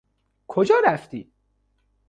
[0.47, 1.31] کجا رفتی؟